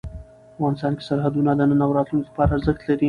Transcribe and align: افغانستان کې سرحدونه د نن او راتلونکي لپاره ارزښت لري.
افغانستان 0.55 0.91
کې 0.97 1.03
سرحدونه 1.09 1.51
د 1.55 1.61
نن 1.69 1.79
او 1.85 1.91
راتلونکي 1.97 2.29
لپاره 2.29 2.51
ارزښت 2.57 2.81
لري. 2.85 2.99